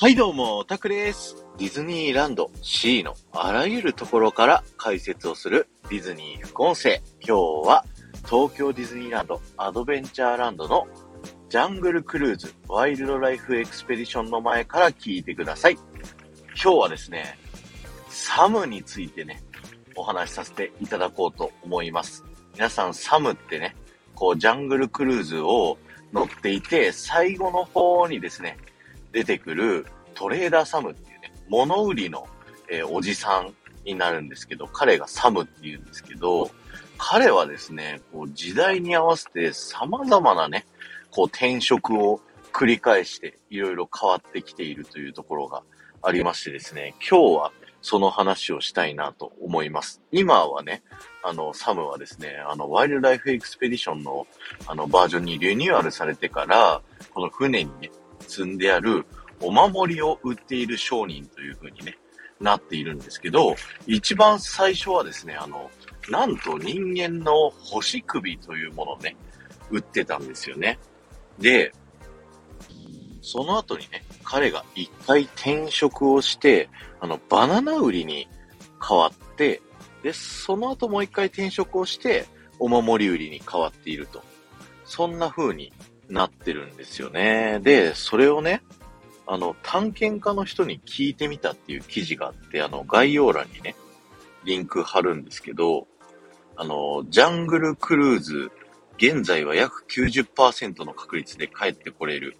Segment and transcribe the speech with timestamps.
[0.00, 1.44] はいどうも、タクです。
[1.58, 7.02] ディズニーランド C のあらゆるところから解説をするディズニー副音声。
[7.20, 7.84] 今日は
[8.24, 10.88] 東京ディズニーランドアドベンチャーランドの
[11.50, 15.74] ジャングルクルーズワイルドライフエクスペディションの前から聞いてください。
[15.74, 17.38] 今日はですね、
[18.08, 19.42] サムについてね、
[19.96, 22.24] お話しさせていただこうと思います。
[22.54, 23.76] 皆さんサムってね、
[24.14, 25.76] こうジャングルクルーズを
[26.14, 28.56] 乗っていて、最後の方にですね、
[29.12, 29.86] 出てくる
[30.20, 32.26] トレーダーサムっていうね、物売りの、
[32.70, 33.54] えー、おじさん
[33.86, 36.50] になるんですけど、彼がサムって言うんですけど、
[36.98, 40.66] 彼はですね、こう時代に合わせて様々なね、
[41.10, 42.20] こう転職を
[42.52, 45.62] 繰り返していろいろ変わってきているというところが
[46.02, 50.02] ありましてですね、今日はその話をしたいなと思います。
[50.12, 50.82] 今はね、
[51.24, 54.26] あの、サムはですね、あの、ワイルドライフエクスペディションの、
[54.66, 56.82] あの、バージョンにリニューアルされてから、
[57.14, 59.06] この船にね、積んである
[59.40, 61.98] お守りを売っている商人という風にね、
[62.40, 63.54] なっているんですけど、
[63.86, 65.70] 一番最初はですね、あの、
[66.08, 69.16] なんと人間の星首というものをね、
[69.70, 70.78] 売ってたんですよね。
[71.38, 71.72] で、
[73.22, 76.68] その後にね、彼が一回転職をして、
[77.00, 78.28] あの、バナナ売りに
[78.86, 79.60] 変わって、
[80.02, 82.26] で、その後もう一回転職をして、
[82.58, 84.22] お守り売りに変わっていると。
[84.84, 85.72] そんな風に
[86.08, 87.60] なってるんですよね。
[87.62, 88.62] で、それをね、
[89.32, 93.76] あの、探検家の人に聞いてみたっていう記事があって、あの、概要欄にね、
[94.44, 95.86] リンク貼るんですけど、
[96.56, 98.50] あの、ジャングルクルーズ、
[98.96, 102.36] 現在は約90%の確率で帰ってこれる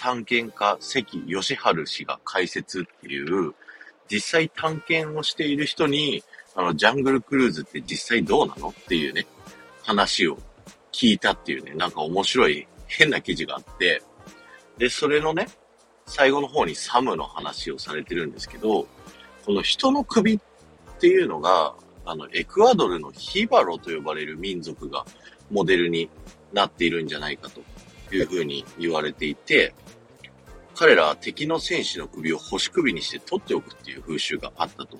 [0.00, 3.54] 探検家関義治氏が解説っていう、
[4.10, 6.24] 実際探検をしている人に、
[6.56, 9.26] あの、ジャングルクルーズって実際どうなのっていうね、
[9.82, 10.38] 話を
[10.90, 14.02] 聞いたっていうね、なんか面白い変な記事があって、
[14.78, 15.46] で、それのね、
[16.06, 18.86] 最後の方にサムの話をされてるんですけど、
[19.44, 20.40] この人の首っ
[20.98, 21.74] ていうのが、
[22.04, 25.04] あの、エクアドルのヒバロと呼ばれる民族が
[25.50, 26.10] モデルに
[26.52, 27.62] なっているんじゃないかと
[28.14, 29.74] いうふうに言われていて、
[30.74, 34.98] 彼らは敵の戦士の首を星首にして取っておくっていう風習があったと。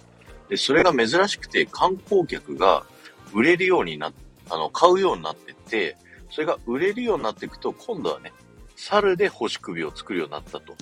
[0.49, 2.85] で、それが珍しくて観光客が
[3.33, 4.13] 売れるようになっ、
[4.51, 5.97] あの、買うようになってって、
[6.31, 8.33] それが売れるようになっていくと、今度はね、
[8.77, 10.75] 猿で星首を作るようになったと。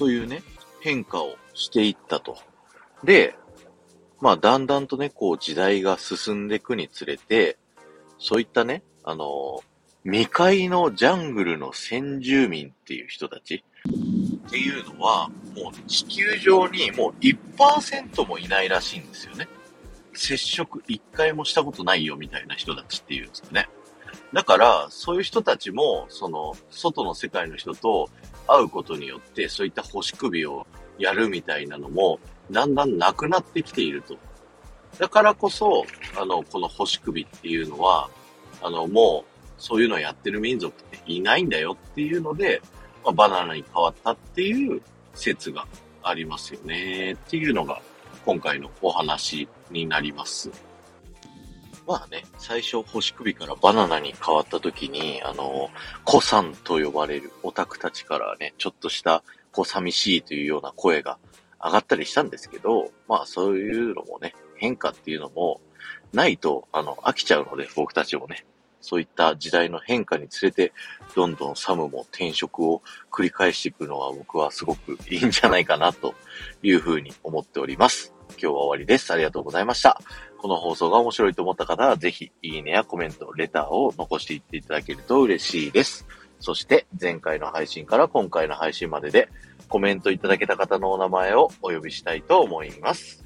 [0.00, 0.42] というね、
[0.80, 2.38] 変化をしていったと。
[3.04, 3.36] で、
[4.18, 7.58] まあ、だんだんとね、こう、時代が進んでいくにつれて、
[8.18, 9.60] そういったね、あの、
[10.04, 13.62] 未開のジャングルの先住民っていう人たち
[14.46, 19.48] っていうのは、もう地球上にもう1%もいないらしいんですよね。
[20.14, 23.68] 接触1回もしたことないよみたいな人たちっていうんですかね。
[24.32, 28.08] だから、そういう人たちも、その、外の世界の人と
[28.50, 30.66] 会うことによって、そういった星首を
[30.98, 32.18] やるみたいなのも、
[32.50, 34.16] だんだんなくなってきていると。
[34.98, 35.84] だからこそ、
[36.20, 38.10] あの、この星首っていうのは、
[38.60, 42.60] あの、もう、そういうのをやってる民族っていないんだよっていうので、
[43.04, 44.82] まあ、バナナに変わったっていう
[45.14, 45.66] 説が
[46.02, 47.80] ありますよねっていうのが
[48.24, 50.50] 今回のお話になります。
[51.90, 55.70] まあね、最初星首からバナナに変わった時に、あの、
[56.04, 61.18] 子さんと呼ばれるオタクたちからね、ちょっとしたこう寂しいというような声が
[61.60, 65.60] 上がったりしたんですけど、まあそういうのもね、変化っていうのも
[66.12, 68.46] ないと、あの、飽きちゃうので、僕たちもね、
[68.80, 70.72] そういった時代の変化につれて、
[71.16, 76.14] どんどんサムも転職を繰り返していくのは僕はすごくいいんじゃないかなと
[76.62, 78.14] いうふうに思っております。
[78.30, 79.12] 今日は終わりです。
[79.12, 80.00] ありがとうございました。
[80.38, 86.06] この放送が面白いと思った方は、ぜひ、いいねやコメント、レターを残していっていただけると嬉しいです。
[86.38, 89.28] そして、前回の配信から今回の配信までで、
[89.68, 93.24] コメントいただけた方のお名前をお呼びしたいと思います。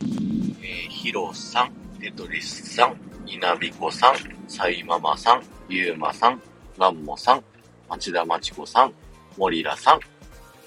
[0.00, 2.96] えー、ヒロさん、テトリスさん、
[3.26, 4.14] 稲なびこさん、
[4.48, 6.40] サイママさん、ゆうまさん、
[6.78, 7.44] ガンモさん、
[7.88, 8.94] 町田まちこさん、
[9.36, 10.00] モリラさん、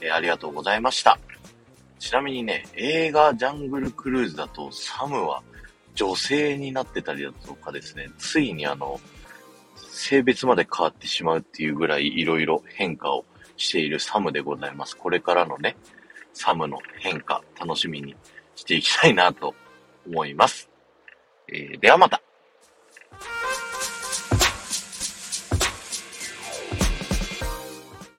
[0.01, 1.17] えー、ありがとうございました。
[1.99, 5.41] ちなみにね、映画ジャングルクルーズだとサムは
[5.93, 8.99] 女性になってたりだとかですね、ついにあの、
[9.75, 13.25] 性別まで変わってしまうっていうぐらいいろいろ変化を
[13.57, 14.97] しているサムでございます。
[14.97, 15.77] これからのね、
[16.33, 18.15] サムの変化、楽しみに
[18.55, 19.55] していきたいなと
[20.05, 20.69] 思います。
[21.47, 22.21] えー、ではまた。